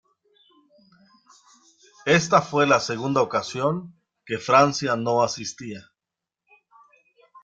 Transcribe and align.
Esta 2.07 2.41
fue 2.41 2.65
la 2.65 2.79
segunda 2.79 3.21
ocasión 3.21 4.01
que 4.25 4.39
Francia 4.39 4.95
no 4.95 5.21
asistía. 5.21 5.91